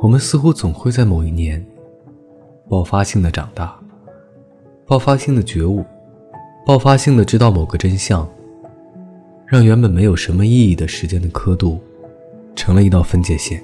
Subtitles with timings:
[0.00, 1.64] 我们似乎总会在某一年
[2.68, 3.78] 爆发性的长大
[4.86, 5.84] 爆发性的觉悟
[6.64, 8.28] 爆发性的知道某个真相
[9.46, 11.78] 让原本没有什么意义的时间的刻度
[12.54, 13.62] 成了一道分界线。